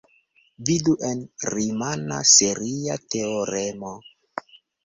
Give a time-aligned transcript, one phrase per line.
[0.69, 1.19] Vidu en
[1.55, 3.93] "rimana seria teoremo".